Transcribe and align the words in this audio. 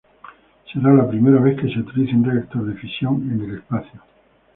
Será 0.73 0.91
la 0.95 1.07
primera 1.07 1.39
vez 1.39 1.55
que 1.61 1.71
se 1.71 1.77
utilice 1.77 2.15
un 2.15 2.23
reactor 2.25 2.65
de 2.65 2.73
fisión 2.73 3.21
en 3.31 3.39
el 3.47 3.57
espacio. 3.59 4.01